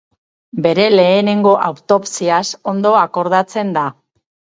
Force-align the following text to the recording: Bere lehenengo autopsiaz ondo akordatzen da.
Bere 0.65 0.85
lehenengo 0.93 1.51
autopsiaz 1.65 2.41
ondo 2.73 2.95
akordatzen 3.03 3.71
da. 3.77 3.85